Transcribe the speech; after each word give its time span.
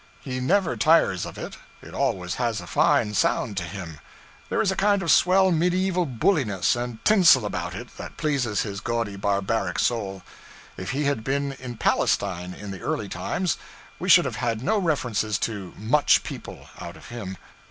He 0.21 0.39
never 0.39 0.75
tires 0.75 1.27
of 1.27 1.37
it; 1.37 1.57
it 1.83 1.93
always 1.93 2.33
has 2.41 2.59
a 2.59 2.65
fine 2.65 3.13
sound 3.13 3.55
to 3.57 3.63
him. 3.63 3.99
There 4.49 4.59
is 4.59 4.71
a 4.71 4.75
kind 4.75 5.03
of 5.03 5.11
swell 5.11 5.51
medieval 5.51 6.07
bulliness 6.07 6.75
and 6.75 6.97
tinsel 7.05 7.45
about 7.45 7.75
it 7.75 7.95
that 7.97 8.17
pleases 8.17 8.63
his 8.63 8.79
gaudy 8.79 9.15
barbaric 9.15 9.77
soul. 9.77 10.23
If 10.75 10.89
he 10.89 11.03
had 11.03 11.23
been 11.23 11.51
in 11.51 11.77
Palestine 11.77 12.55
in 12.55 12.71
the 12.71 12.81
early 12.81 13.09
times, 13.09 13.57
we 13.99 14.09
should 14.09 14.25
have 14.25 14.37
had 14.37 14.63
no 14.63 14.79
references 14.79 15.37
to 15.37 15.71
'much 15.77 16.23
people' 16.23 16.65
out 16.79 16.97
of 16.97 17.09
him. 17.09 17.37